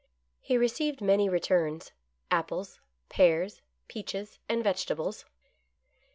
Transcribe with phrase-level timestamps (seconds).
[0.39, 1.91] He received many returns—
[2.31, 5.25] apples, pears, peaches and vegetables.